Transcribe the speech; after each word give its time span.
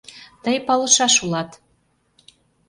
Тый 0.43 0.57
палышаш 0.67 1.15
улат. 1.23 1.49